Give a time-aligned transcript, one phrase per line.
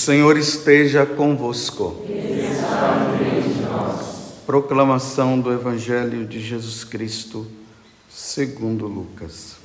[0.00, 1.94] Senhor esteja convosco.
[4.46, 7.46] Proclamação do Evangelho de Jesus Cristo,
[8.08, 9.56] segundo Lucas.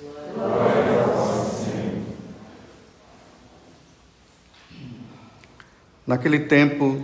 [6.05, 7.01] Naquele tempo,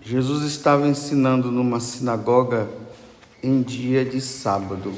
[0.00, 2.66] Jesus estava ensinando numa sinagoga
[3.42, 4.94] em dia de sábado.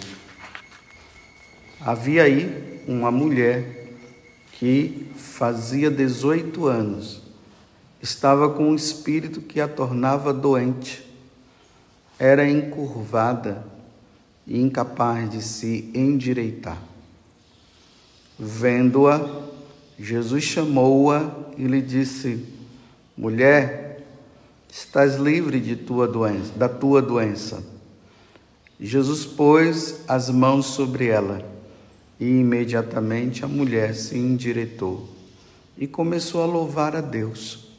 [1.81, 3.97] Havia aí uma mulher
[4.53, 7.22] que fazia 18 anos
[8.03, 11.07] estava com um espírito que a tornava doente.
[12.19, 13.65] Era encurvada
[14.47, 16.83] e incapaz de se endireitar.
[18.37, 19.43] Vendo-a,
[19.99, 22.45] Jesus chamou-a e lhe disse:
[23.17, 24.05] Mulher,
[24.71, 27.63] estás livre de tua doença, da tua doença.
[28.81, 31.41] Jesus pôs as mãos sobre ela
[32.19, 35.09] e imediatamente a mulher se endireitou
[35.79, 37.72] e começou a louvar a Deus.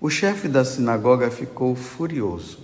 [0.00, 2.58] O chefe da sinagoga ficou furioso,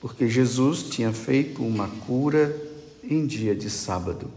[0.00, 2.56] porque Jesus tinha feito uma cura
[3.02, 4.30] em dia de sábado.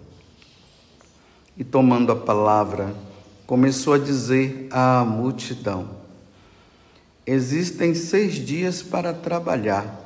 [1.58, 2.96] E tomando a palavra,
[3.46, 5.90] começou a dizer à multidão:
[7.26, 10.02] Existem seis dias para trabalhar.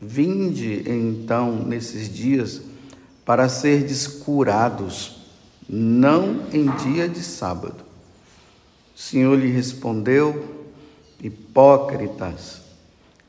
[0.00, 2.60] Vinde então nesses dias
[3.24, 5.16] para serdes curados,
[5.66, 7.82] não em dia de sábado.
[8.94, 10.53] O Senhor lhe respondeu:
[11.22, 12.60] Hipócritas,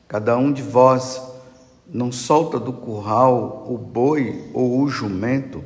[0.08, 1.20] cada um de vós
[1.92, 5.62] não solta do curral o boi ou o jumento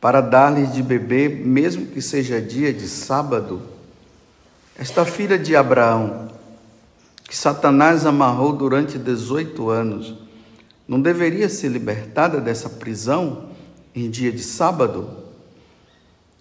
[0.00, 3.62] para dar-lhes de beber, mesmo que seja dia de sábado?
[4.76, 6.28] Esta filha de Abraão,
[7.24, 10.14] que Satanás amarrou durante 18 anos,
[10.86, 13.50] não deveria ser libertada dessa prisão
[13.94, 15.08] em dia de sábado?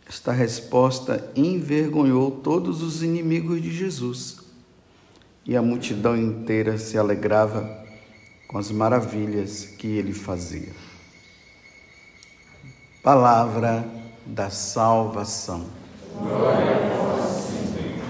[0.08, 4.41] Esta resposta envergonhou todos os inimigos de Jesus
[5.46, 7.86] e a multidão inteira se alegrava
[8.48, 10.70] com as maravilhas que ele fazia.
[13.02, 13.86] Palavra
[14.26, 15.66] da salvação.
[16.18, 16.76] Glória
[17.18, 18.02] a Senhor.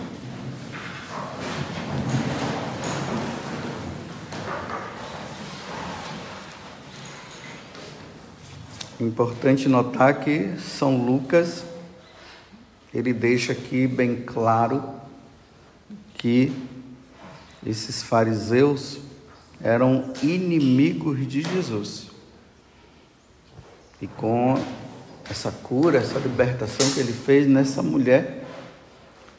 [9.00, 11.64] Importante notar que São Lucas
[12.94, 14.84] ele deixa aqui bem claro
[16.16, 16.52] que
[17.66, 18.98] esses fariseus
[19.64, 22.08] eram inimigos de Jesus.
[24.02, 24.56] E com
[25.30, 28.44] essa cura, essa libertação que ele fez nessa mulher,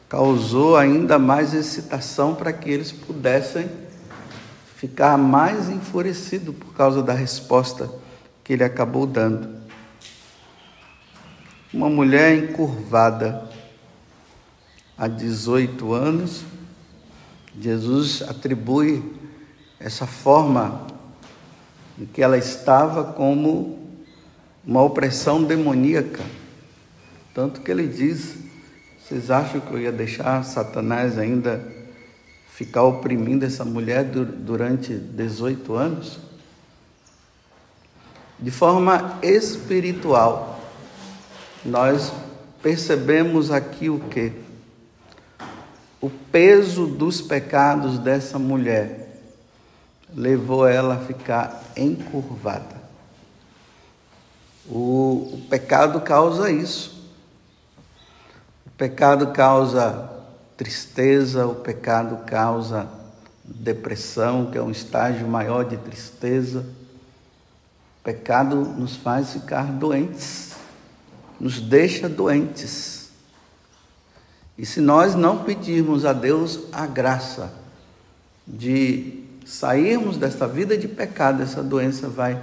[0.07, 3.69] causou ainda mais excitação para que eles pudessem
[4.75, 7.89] ficar mais enfurecidos por causa da resposta
[8.43, 9.49] que ele acabou dando.
[11.73, 13.49] Uma mulher encurvada
[14.97, 16.43] há 18 anos,
[17.59, 19.03] Jesus atribui
[19.79, 20.87] essa forma
[21.99, 23.79] em que ela estava como
[24.65, 26.23] uma opressão demoníaca.
[27.33, 28.37] Tanto que ele diz:
[29.01, 31.63] vocês acham que eu ia deixar Satanás ainda
[32.49, 36.19] ficar oprimindo essa mulher durante 18 anos?
[38.39, 40.59] De forma espiritual,
[41.63, 42.11] nós
[42.61, 44.42] percebemos aqui o que?
[46.03, 49.21] O peso dos pecados dessa mulher
[50.13, 52.75] levou ela a ficar encurvada.
[54.67, 57.09] O, o pecado causa isso.
[58.67, 60.11] O pecado causa
[60.57, 62.89] tristeza, o pecado causa
[63.41, 66.65] depressão, que é um estágio maior de tristeza.
[68.01, 70.51] O pecado nos faz ficar doentes,
[71.39, 73.02] nos deixa doentes.
[74.57, 77.51] E se nós não pedirmos a Deus a graça
[78.45, 82.41] de sairmos desta vida de pecado, essa doença vai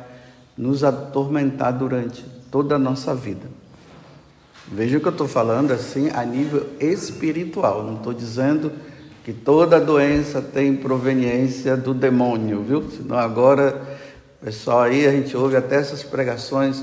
[0.56, 3.46] nos atormentar durante toda a nossa vida.
[4.66, 8.72] Veja o que eu estou falando assim a nível espiritual, não estou dizendo
[9.24, 12.90] que toda doença tem proveniência do demônio, viu?
[12.90, 13.80] Senão agora,
[14.42, 16.82] pessoal, aí a gente ouve até essas pregações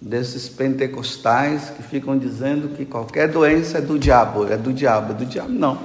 [0.00, 5.14] desses pentecostais que ficam dizendo que qualquer doença é do diabo, é do diabo, é
[5.14, 5.50] do diabo.
[5.50, 5.78] Não.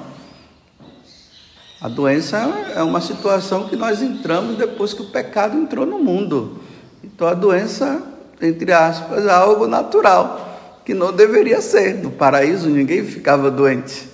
[1.82, 2.38] A doença
[2.76, 6.60] é uma situação que nós entramos depois que o pecado entrou no mundo.
[7.04, 8.02] Então a doença,
[8.42, 11.96] entre aspas, é algo natural, que não deveria ser.
[11.96, 14.08] No paraíso ninguém ficava doente.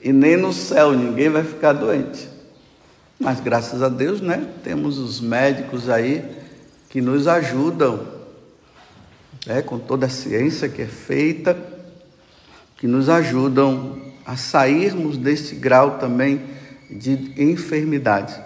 [0.00, 2.28] E nem no céu ninguém vai ficar doente.
[3.18, 4.46] Mas graças a Deus, né?
[4.62, 6.24] Temos os médicos aí
[6.88, 8.17] que nos ajudam
[9.46, 11.56] né, com toda a ciência que é feita,
[12.76, 16.42] que nos ajudam a sairmos deste grau também
[16.90, 18.38] de enfermidade.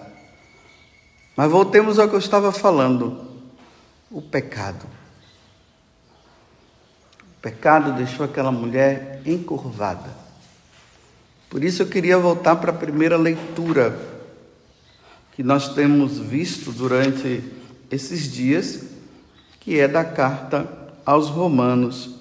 [1.35, 3.25] Mas voltemos ao que eu estava falando:
[4.09, 4.85] o pecado.
[7.37, 10.09] O pecado deixou aquela mulher encurvada.
[11.49, 13.99] Por isso eu queria voltar para a primeira leitura
[15.35, 17.43] que nós temos visto durante
[17.91, 18.85] esses dias,
[19.59, 22.15] que é da carta aos Romanos.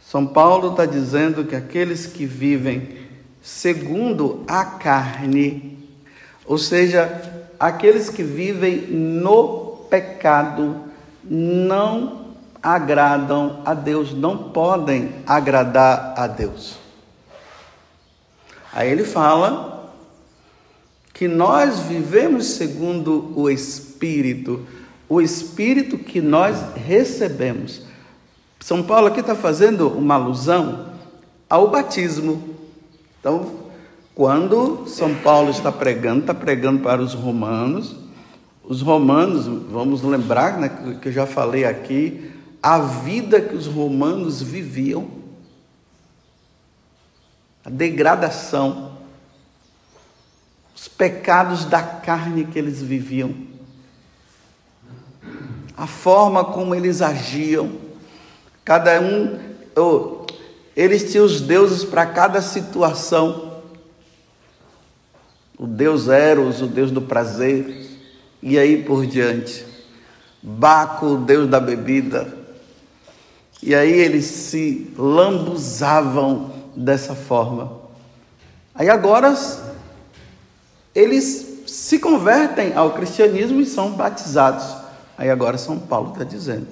[0.00, 2.98] São Paulo está dizendo que aqueles que vivem
[3.40, 5.78] segundo a carne,
[6.44, 7.22] ou seja,
[7.58, 10.84] aqueles que vivem no pecado,
[11.22, 16.76] não agradam a Deus, não podem agradar a Deus.
[18.72, 19.92] Aí ele fala
[21.12, 24.66] que nós vivemos segundo o Espírito,
[25.10, 27.82] o Espírito que nós recebemos.
[28.60, 30.86] São Paulo aqui está fazendo uma alusão
[31.48, 32.56] ao batismo.
[33.18, 33.56] Então,
[34.14, 37.96] quando São Paulo está pregando, está pregando para os romanos.
[38.62, 42.30] Os romanos, vamos lembrar, né, que eu já falei aqui,
[42.62, 45.10] a vida que os romanos viviam,
[47.64, 48.92] a degradação,
[50.72, 53.50] os pecados da carne que eles viviam,
[55.80, 57.90] a forma como eles agiam
[58.70, 59.36] Cada um,
[59.76, 60.26] oh,
[60.76, 63.62] eles tinham os deuses para cada situação.
[65.58, 67.88] O Deus Eros, o Deus do prazer,
[68.40, 69.66] e aí por diante.
[70.40, 72.32] Baco, o Deus da bebida.
[73.60, 77.72] E aí eles se lambuzavam dessa forma.
[78.72, 79.34] Aí agora
[80.94, 84.79] eles se convertem ao cristianismo e são batizados.
[85.20, 86.66] Aí agora São Paulo está dizendo.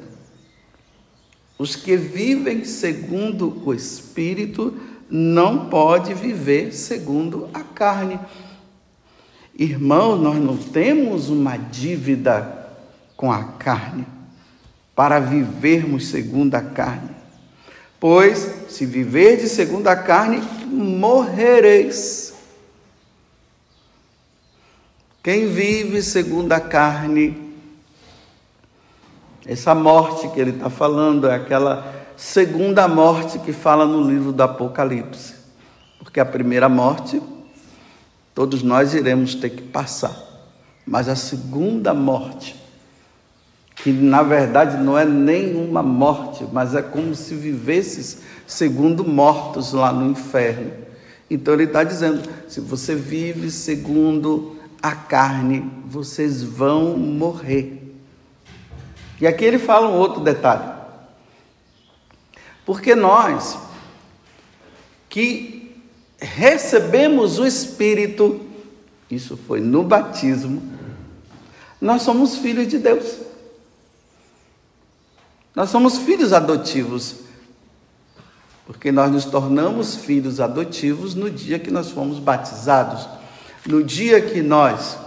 [1.59, 4.75] Os que vivem segundo o Espírito
[5.11, 8.19] não pode viver segundo a carne.
[9.55, 12.71] Irmãos, nós não temos uma dívida
[13.19, 14.07] com a carne
[14.97, 17.11] para vivermos segundo a carne.
[18.01, 22.33] Pois, se viverdes segundo a carne, morrereis.
[25.23, 27.48] Quem vive segundo a carne
[29.49, 34.43] essa morte que ele está falando é aquela segunda morte que fala no livro do
[34.43, 35.37] Apocalipse.
[35.99, 37.23] Porque a primeira morte,
[38.35, 40.15] todos nós iremos ter que passar.
[40.85, 42.63] Mas a segunda morte,
[43.77, 49.91] que na verdade não é nenhuma morte, mas é como se vivesses segundo mortos lá
[49.91, 50.73] no inferno.
[51.31, 57.78] Então ele está dizendo: se você vive segundo a carne, vocês vão morrer.
[59.21, 60.79] E aqui ele fala um outro detalhe.
[62.65, 63.59] Porque nós
[65.09, 65.75] que
[66.21, 68.41] recebemos o Espírito,
[69.11, 70.63] isso foi no batismo,
[71.81, 73.19] nós somos filhos de Deus.
[75.55, 77.17] Nós somos filhos adotivos.
[78.67, 83.09] Porque nós nos tornamos filhos adotivos no dia que nós fomos batizados.
[83.67, 84.99] No dia que nós,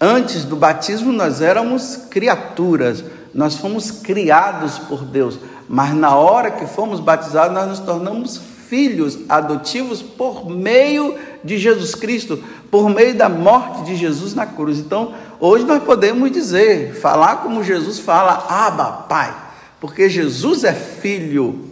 [0.00, 5.38] antes do batismo, nós éramos criaturas, nós fomos criados por Deus,
[5.68, 11.94] mas na hora que fomos batizados, nós nos tornamos filhos adotivos por meio de Jesus
[11.94, 14.78] Cristo, por meio da morte de Jesus na cruz.
[14.78, 19.34] Então, hoje nós podemos dizer, falar como Jesus fala, Abba, Pai,
[19.80, 21.70] porque Jesus é filho.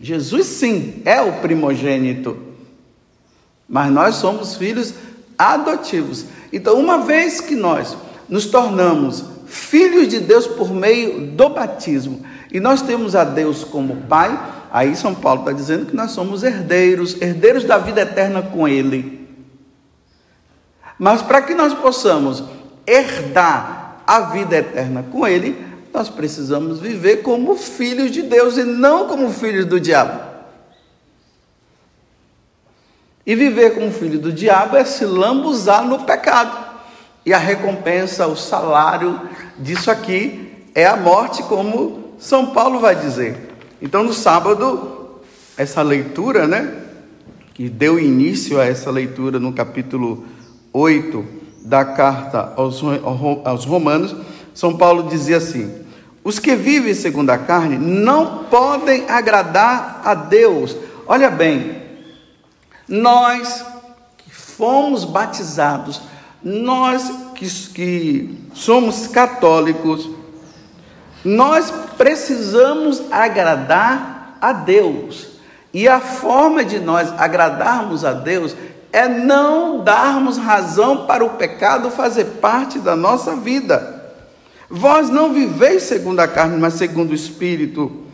[0.00, 2.36] Jesus, sim, é o primogênito,
[3.68, 4.94] mas nós somos filhos
[5.36, 6.26] adotivos.
[6.52, 7.96] Então, uma vez que nós
[8.28, 12.24] nos tornamos filhos de Deus por meio do batismo.
[12.52, 14.38] E nós temos a Deus como Pai,
[14.70, 19.26] aí São Paulo está dizendo que nós somos herdeiros, herdeiros da vida eterna com Ele.
[20.98, 22.44] Mas para que nós possamos
[22.86, 29.08] herdar a vida eterna com Ele, nós precisamos viver como filhos de Deus e não
[29.08, 30.28] como filhos do diabo.
[33.26, 36.67] E viver como filho do diabo é se lambuzar no pecado.
[37.28, 39.20] E a recompensa, o salário
[39.58, 43.54] disso aqui é a morte, como São Paulo vai dizer.
[43.82, 45.20] Então, no sábado,
[45.54, 46.84] essa leitura, né,
[47.52, 50.24] que deu início a essa leitura no capítulo
[50.72, 51.22] 8
[51.66, 52.80] da carta aos,
[53.66, 54.16] Romanos,
[54.54, 55.84] São Paulo dizia assim:
[56.24, 60.74] Os que vivem segundo a carne não podem agradar a Deus.
[61.06, 61.82] Olha bem,
[62.88, 63.66] nós
[64.16, 66.00] que fomos batizados,
[66.42, 70.08] nós que, que somos católicos,
[71.24, 75.28] nós precisamos agradar a Deus.
[75.72, 78.56] E a forma de nós agradarmos a Deus
[78.92, 83.96] é não darmos razão para o pecado fazer parte da nossa vida.
[84.70, 88.04] Vós não viveis segundo a carne, mas segundo o Espírito,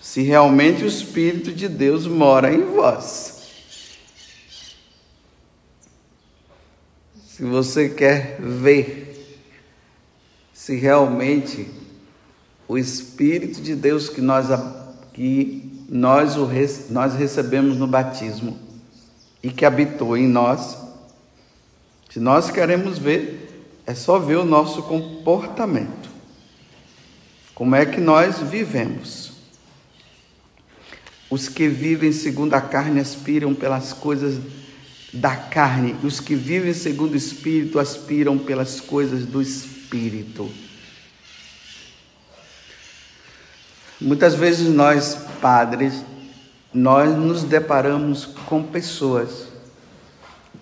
[0.00, 3.39] se realmente o Espírito de Deus mora em vós.
[7.40, 9.40] Se você quer ver
[10.52, 11.70] se realmente
[12.68, 14.48] o Espírito de Deus que nós,
[15.14, 16.46] que nós, o,
[16.90, 18.58] nós recebemos no batismo
[19.42, 20.76] e que habitou em nós,
[22.10, 26.10] se nós queremos ver, é só ver o nosso comportamento.
[27.54, 29.32] Como é que nós vivemos?
[31.30, 34.38] Os que vivem segundo a carne aspiram pelas coisas
[35.12, 40.50] da carne, os que vivem segundo o espírito aspiram pelas coisas do espírito.
[44.00, 46.04] Muitas vezes nós, padres,
[46.72, 49.48] nós nos deparamos com pessoas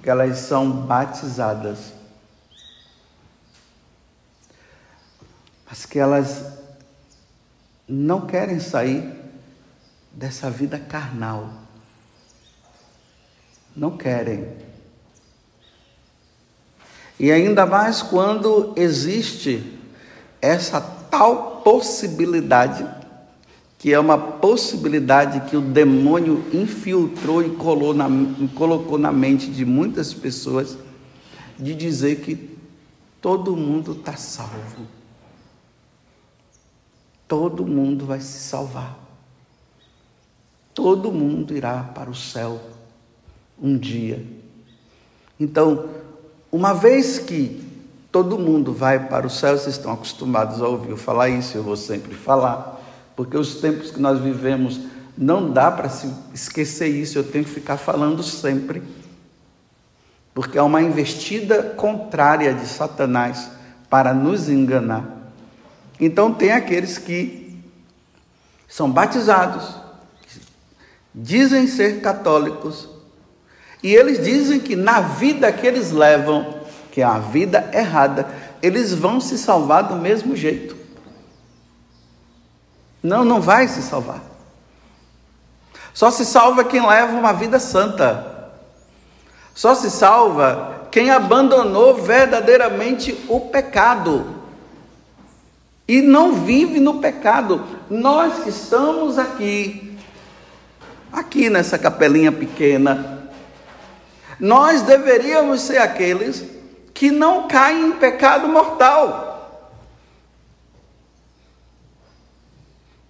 [0.03, 1.99] que elas são batizadas
[5.69, 6.45] mas que elas
[7.87, 9.15] não querem sair
[10.13, 11.68] dessa vida carnal.
[13.79, 14.49] Não querem.
[17.19, 19.79] E ainda mais quando existe
[20.43, 22.87] essa tal possibilidade,
[23.79, 28.09] que é uma possibilidade que o demônio infiltrou e colocou na,
[28.55, 30.77] colocou na mente de muitas pessoas,
[31.59, 32.59] de dizer que
[33.21, 34.99] todo mundo está salvo
[37.29, 38.99] todo mundo vai se salvar.
[40.75, 42.59] Todo mundo irá para o céu
[43.61, 44.25] um dia.
[45.39, 45.89] Então,
[46.51, 47.65] uma vez que
[48.11, 51.63] todo mundo vai para o céu, vocês estão acostumados a ouvir eu falar isso, eu
[51.63, 52.81] vou sempre falar,
[53.15, 54.81] porque os tempos que nós vivemos
[55.17, 58.83] não dá para se esquecer isso, eu tenho que ficar falando sempre.
[60.33, 63.51] Porque é uma investida contrária de Satanás
[63.91, 65.33] para nos enganar.
[66.01, 67.59] Então, tem aqueles que
[68.69, 69.75] são batizados,
[71.13, 72.89] dizem ser católicos,
[73.83, 76.55] e eles dizem que na vida que eles levam,
[76.91, 78.29] que é a vida errada,
[78.61, 80.77] eles vão se salvar do mesmo jeito.
[83.03, 84.21] Não, não vai se salvar.
[85.95, 88.53] Só se salva quem leva uma vida santa.
[89.55, 94.39] Só se salva quem abandonou verdadeiramente o pecado
[95.87, 97.65] e não vive no pecado.
[97.89, 99.97] Nós que estamos aqui,
[101.13, 103.18] aqui nessa capelinha pequena,
[104.39, 106.45] nós deveríamos ser aqueles
[106.95, 109.29] que não caem em pecado mortal.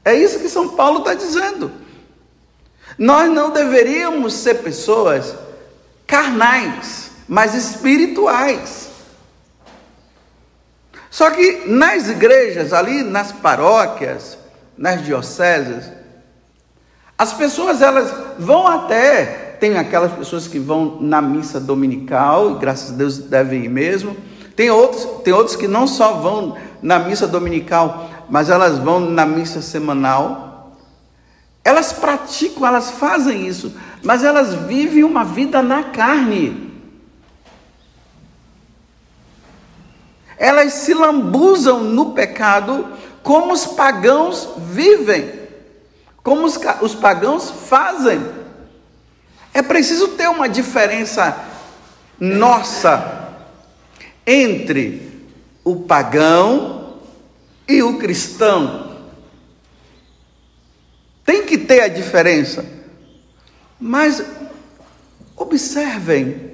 [0.04, 1.70] É isso que São Paulo está dizendo.
[2.96, 5.34] Nós não deveríamos ser pessoas
[6.06, 8.88] carnais, mas espirituais.
[11.10, 14.38] Só que nas igrejas, ali nas paróquias,
[14.76, 15.90] nas dioceses,
[17.16, 22.92] as pessoas elas vão até, tem aquelas pessoas que vão na missa dominical, e graças
[22.92, 24.16] a Deus devem ir mesmo.
[24.54, 29.24] Tem outros, tem outros que não só vão na missa dominical, mas elas vão na
[29.24, 30.72] missa semanal.
[31.64, 36.68] Elas praticam, elas fazem isso, mas elas vivem uma vida na carne.
[40.38, 42.86] elas se lambuzam no pecado
[43.22, 45.32] como os pagãos vivem,
[46.22, 48.37] como os, os pagãos fazem.
[49.58, 51.44] É preciso ter uma diferença
[52.20, 53.34] nossa
[54.24, 55.26] entre
[55.64, 57.00] o pagão
[57.66, 59.10] e o cristão.
[61.24, 62.64] Tem que ter a diferença.
[63.80, 64.22] Mas
[65.36, 66.48] observem,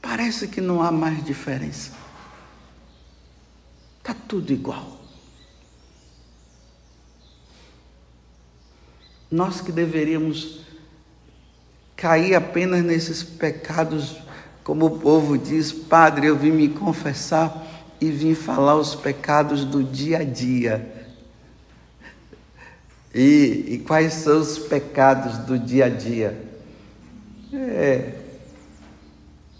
[0.00, 1.92] Parece que não há mais diferença.
[3.98, 4.98] Está tudo igual.
[9.30, 10.69] Nós que deveríamos
[12.00, 14.16] cair apenas nesses pecados,
[14.64, 17.66] como o povo diz, Padre, eu vim me confessar
[18.00, 21.06] e vim falar os pecados do dia a dia.
[23.14, 26.42] E, e quais são os pecados do dia a dia?
[27.52, 28.14] É,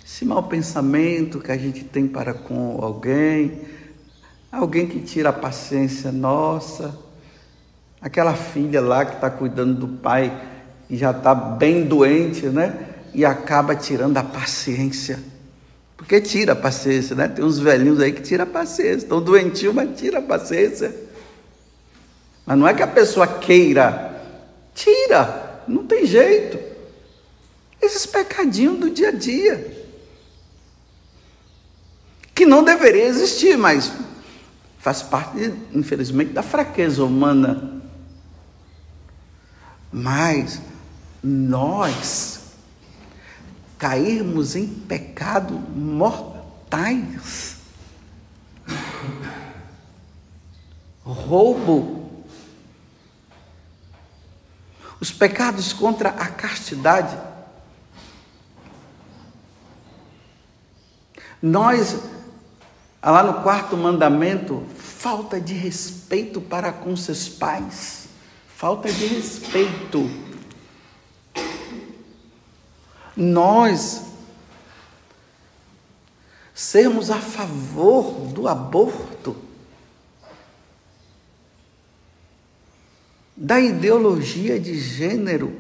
[0.03, 3.61] esse mau pensamento que a gente tem para com alguém,
[4.51, 6.99] alguém que tira a paciência nossa,
[8.01, 10.50] aquela filha lá que está cuidando do pai
[10.91, 12.89] e já está bem doente, né?
[13.15, 15.19] E acaba tirando a paciência.
[15.97, 17.29] Porque tira a paciência, né?
[17.29, 20.95] Tem uns velhinhos aí que tira a paciência, estão doentios, mas tira a paciência.
[22.45, 24.11] Mas não é que a pessoa queira
[24.75, 26.59] Tira, não tem jeito.
[27.81, 29.89] Esses pecadinhos do dia a dia.
[32.35, 33.93] Que não deveria existir, mas
[34.79, 37.83] faz parte, infelizmente, da fraqueza humana.
[39.93, 40.61] Mas
[41.23, 42.41] nós
[43.79, 47.57] cairmos em pecado mortais,
[51.03, 52.25] roubo,
[55.01, 57.19] os pecados contra a castidade.
[61.41, 61.99] Nós,
[63.03, 68.09] lá no quarto mandamento, falta de respeito para com seus pais,
[68.47, 70.30] falta de respeito.
[73.17, 74.11] Nós
[76.55, 79.35] sermos a favor do aborto,
[83.37, 85.59] da ideologia de gênero,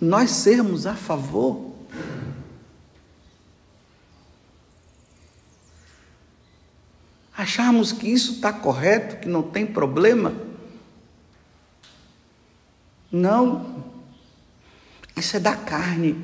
[0.00, 1.70] nós sermos a favor.
[7.36, 10.32] Acharmos que isso está correto, que não tem problema.
[13.12, 13.89] Não,
[15.20, 16.16] isso é da carne,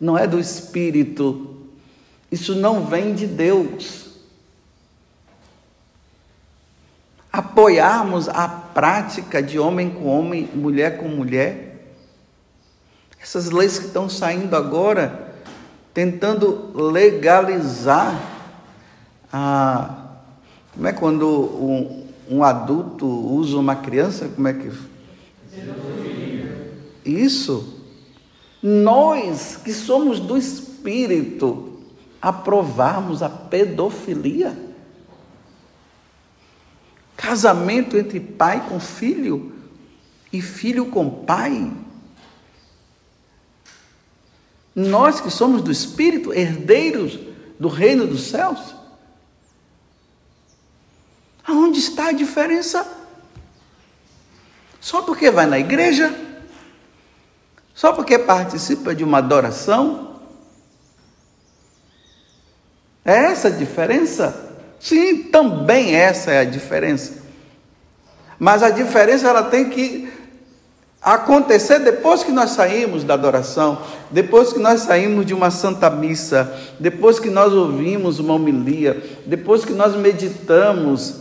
[0.00, 1.56] não é do espírito.
[2.30, 4.06] Isso não vem de Deus.
[7.36, 11.92] apoiarmos a prática de homem com homem, mulher com mulher.
[13.20, 15.34] Essas leis que estão saindo agora,
[15.92, 18.18] tentando legalizar
[19.30, 20.02] a.
[20.72, 24.30] Como é quando um, um adulto usa uma criança?
[24.34, 24.72] Como é que.
[27.04, 27.75] Isso.
[28.68, 31.84] Nós que somos do espírito,
[32.20, 34.58] aprovarmos a pedofilia.
[37.16, 39.52] Casamento entre pai com filho
[40.32, 41.72] e filho com pai.
[44.74, 47.20] Nós que somos do Espírito, herdeiros
[47.60, 48.74] do reino dos céus.
[51.46, 52.84] Aonde está a diferença?
[54.80, 56.25] Só porque vai na igreja?
[57.76, 60.16] Só porque participa de uma adoração?
[63.04, 64.34] É essa a diferença?
[64.80, 67.22] Sim, também essa é a diferença.
[68.38, 70.10] Mas a diferença ela tem que
[71.02, 76.50] acontecer depois que nós saímos da adoração, depois que nós saímos de uma santa missa,
[76.80, 81.20] depois que nós ouvimos uma homilia, depois que nós meditamos,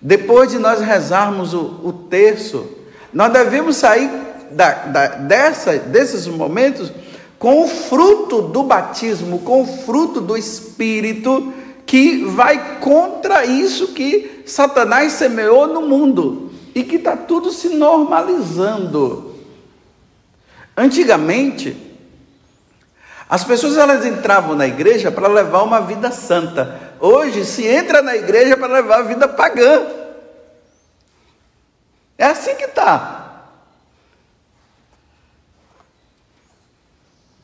[0.00, 2.68] depois de nós rezarmos o, o terço,
[3.12, 6.92] nós devemos sair da, da, dessa, desses momentos
[7.38, 11.52] com o fruto do batismo, com o fruto do Espírito
[11.86, 19.34] que vai contra isso que Satanás semeou no mundo e que está tudo se normalizando.
[20.76, 21.76] Antigamente,
[23.28, 26.78] as pessoas elas entravam na igreja para levar uma vida santa.
[27.00, 29.86] Hoje se entra na igreja para levar a vida pagã.
[32.16, 33.19] É assim que está.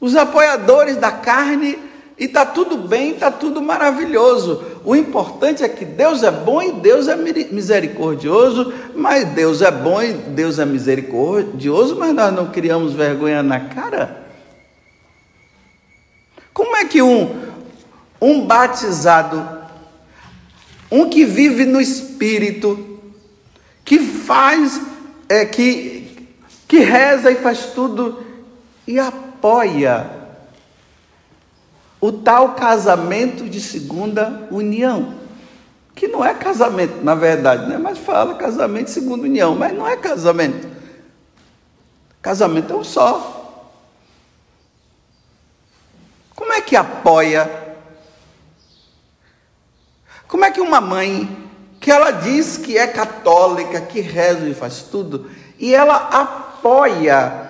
[0.06, 1.76] Os apoiadores da carne
[2.16, 4.64] e está tudo bem, está tudo maravilhoso.
[4.84, 10.00] O importante é que Deus é bom e Deus é misericordioso, mas Deus é bom
[10.00, 14.28] e Deus é misericordioso, mas nós não criamos vergonha na cara.
[16.54, 17.42] Como é que um,
[18.22, 19.44] um batizado,
[20.88, 23.00] um que vive no Espírito,
[23.84, 24.80] que faz,
[25.28, 26.28] é, que,
[26.68, 28.24] que reza e faz tudo
[28.86, 29.00] e
[29.36, 30.10] apoia
[32.00, 35.14] o tal casamento de segunda união,
[35.94, 37.78] que não é casamento, na verdade, né?
[37.78, 40.68] mas fala casamento de segunda união, mas não é casamento.
[42.22, 43.34] Casamento é um só.
[46.34, 47.76] Como é que apoia?
[50.26, 51.48] Como é que uma mãe,
[51.80, 57.46] que ela diz que é católica, que reza e faz tudo, e ela apoia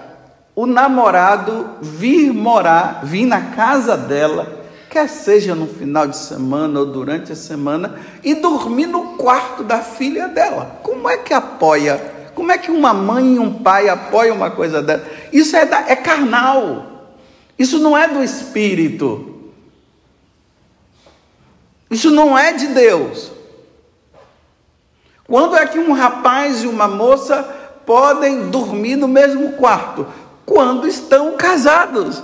[0.57, 6.87] o namorado vir morar, vir na casa dela, quer seja no final de semana ou
[6.87, 10.81] durante a semana, e dormir no quarto da filha dela.
[10.83, 11.99] Como é que apoia?
[12.35, 15.05] Como é que uma mãe e um pai apoiam uma coisa dessa?
[15.31, 16.87] Isso é, da, é carnal.
[17.59, 19.51] Isso não é do espírito.
[21.91, 23.31] Isso não é de Deus.
[25.27, 27.43] Quando é que um rapaz e uma moça
[27.85, 30.07] podem dormir no mesmo quarto?
[30.47, 32.23] Quando estão casados.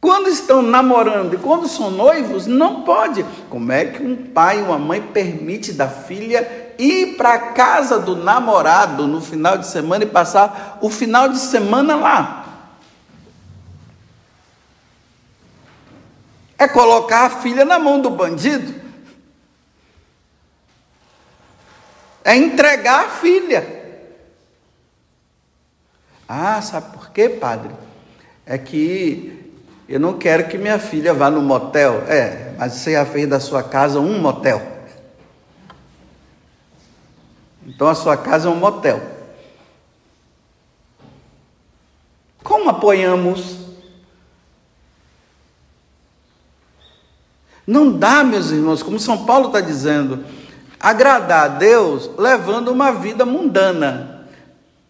[0.00, 3.22] Quando estão namorando e quando são noivos, não pode.
[3.50, 7.98] Como é que um pai e uma mãe permite da filha ir para a casa
[7.98, 12.46] do namorado no final de semana e passar o final de semana lá.
[16.56, 18.80] É colocar a filha na mão do bandido.
[22.24, 23.79] É entregar a filha.
[26.32, 27.72] Ah, sabe por quê, padre?
[28.46, 29.52] É que
[29.88, 32.04] eu não quero que minha filha vá no motel.
[32.06, 34.62] É, mas você já fez da sua casa um motel.
[37.66, 39.02] Então a sua casa é um motel.
[42.44, 43.56] Como apoiamos?
[47.66, 50.24] Não dá, meus irmãos, como São Paulo está dizendo,
[50.78, 54.09] agradar a Deus levando uma vida mundana.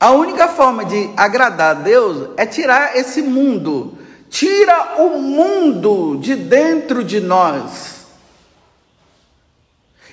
[0.00, 3.98] A única forma de agradar a Deus é tirar esse mundo,
[4.30, 8.06] tira o mundo de dentro de nós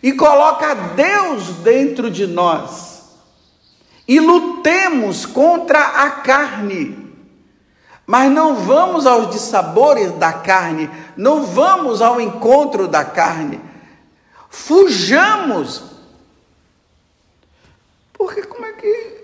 [0.04, 3.02] e coloca Deus dentro de nós
[4.06, 7.08] e lutemos contra a carne.
[8.06, 13.62] Mas não vamos aos dissabores da carne, não vamos ao encontro da carne.
[14.50, 15.84] Fujamos.
[18.14, 19.17] Porque como é que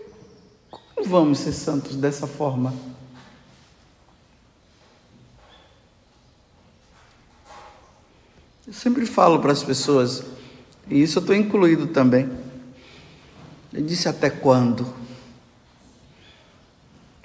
[1.03, 2.73] como vamos ser santos dessa forma?
[8.65, 10.23] Eu sempre falo para as pessoas,
[10.89, 12.31] e isso eu estou incluído também.
[13.73, 14.93] Eu disse até quando?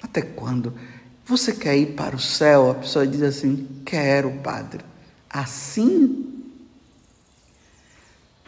[0.01, 0.73] Até quando?
[1.25, 2.71] Você quer ir para o céu?
[2.71, 4.83] A pessoa diz assim: Quero, Padre.
[5.29, 6.43] Assim?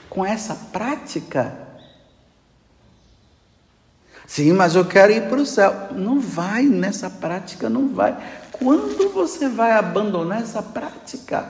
[0.09, 1.60] Com essa prática?
[4.27, 5.89] Sim, mas eu quero ir para o céu.
[5.91, 8.17] Não vai nessa prática, não vai.
[8.51, 11.45] Quando você vai abandonar essa prática?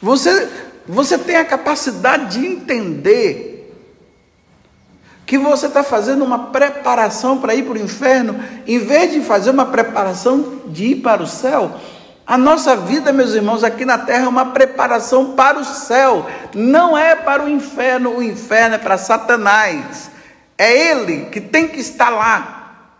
[0.00, 0.48] Você,
[0.86, 3.58] você tem a capacidade de entender
[5.26, 9.50] que você está fazendo uma preparação para ir para o inferno, em vez de fazer
[9.50, 11.78] uma preparação de ir para o céu.
[12.28, 16.96] A nossa vida, meus irmãos, aqui na terra é uma preparação para o céu, não
[16.96, 20.10] é para o inferno, o inferno é para Satanás.
[20.58, 22.90] É ele que tem que estar lá.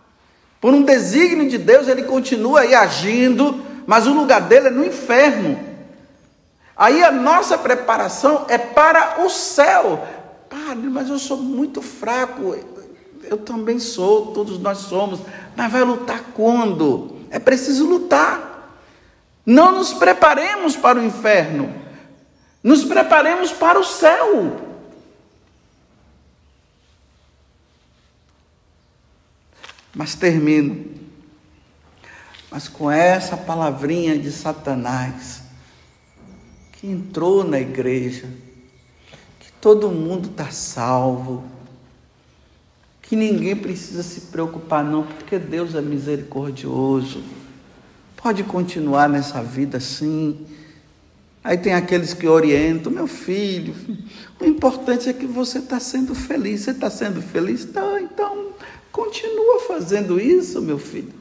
[0.59, 4.83] Por um desígnio de Deus, ele continua aí agindo, mas o lugar dele é no
[4.83, 5.59] inferno.
[6.75, 10.07] Aí a nossa preparação é para o céu,
[10.49, 12.57] Padre, mas eu sou muito fraco.
[13.25, 15.19] Eu também sou, todos nós somos.
[15.55, 17.15] Mas vai lutar quando?
[17.29, 18.48] É preciso lutar.
[19.49, 21.73] Não nos preparemos para o inferno.
[22.61, 24.59] Nos preparemos para o céu.
[29.95, 30.85] Mas termino.
[32.51, 35.41] Mas com essa palavrinha de Satanás
[36.73, 38.27] que entrou na igreja
[39.61, 41.43] todo mundo está salvo,
[43.01, 47.23] que ninguém precisa se preocupar, não, porque Deus é misericordioso.
[48.21, 50.45] Pode continuar nessa vida assim.
[51.41, 53.73] Aí tem aqueles que orientam, meu filho,
[54.39, 56.61] o importante é que você está sendo feliz.
[56.61, 57.63] Você está sendo feliz?
[57.63, 58.47] Tá, então
[58.91, 61.13] continua fazendo isso, meu filho.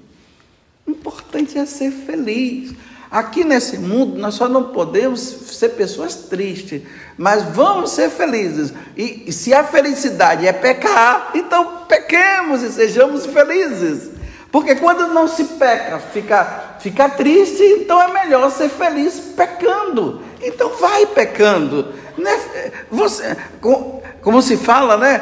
[0.84, 2.74] O importante é ser feliz.
[3.10, 6.82] Aqui nesse mundo nós só não podemos ser pessoas tristes,
[7.16, 8.72] mas vamos ser felizes.
[8.96, 14.10] E, se a felicidade é pecar, então pequemos e sejamos felizes.
[14.50, 20.22] Porque quando não se peca, fica, fica triste, então é melhor ser feliz pecando.
[20.42, 21.92] Então vai pecando.
[22.16, 22.84] Né?
[22.90, 25.18] Você, como, como se fala, né?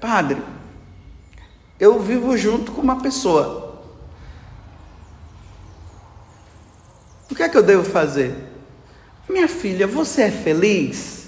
[0.00, 0.42] Padre,
[1.78, 3.80] eu vivo junto com uma pessoa.
[7.30, 8.34] O que é que eu devo fazer?
[9.28, 11.22] Minha filha, você é feliz?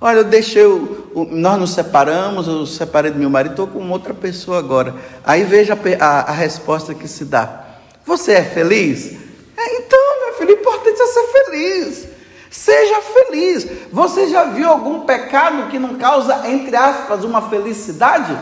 [0.00, 4.12] Olha, eu deixei, o, nós nos separamos, eu separei do meu marido, estou com outra
[4.12, 4.94] pessoa agora.
[5.24, 7.63] Aí veja a, a, a, resposta que se dá.
[8.04, 9.12] Você é feliz?
[9.56, 12.08] É, então, meu filho, o importante é ser feliz.
[12.50, 13.66] Seja feliz.
[13.90, 18.38] Você já viu algum pecado que não causa, entre aspas, uma felicidade?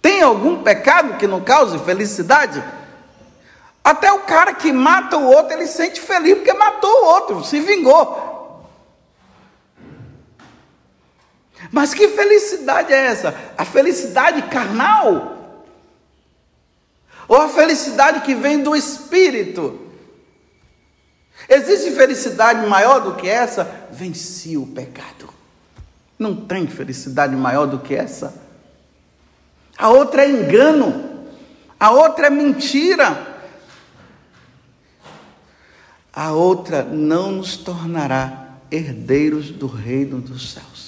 [0.00, 2.62] Tem algum pecado que não cause felicidade?
[3.84, 7.60] Até o cara que mata o outro, ele sente feliz porque matou o outro, se
[7.60, 8.28] vingou.
[11.70, 13.34] Mas que felicidade é essa?
[13.56, 15.37] A felicidade carnal?
[17.28, 19.78] Ou a felicidade que vem do espírito?
[21.48, 23.88] Existe felicidade maior do que essa?
[23.92, 25.28] Venci o pecado.
[26.18, 28.34] Não tem felicidade maior do que essa.
[29.76, 31.28] A outra é engano,
[31.78, 33.28] a outra é mentira.
[36.18, 40.87] a outra não nos tornará herdeiros do reino dos céus.